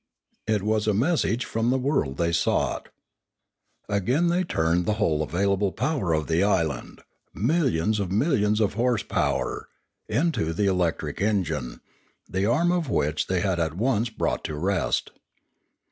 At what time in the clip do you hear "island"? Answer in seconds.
6.41-7.03